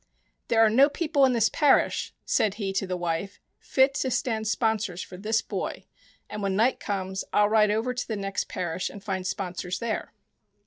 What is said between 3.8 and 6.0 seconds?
to stand sponsors for this boy,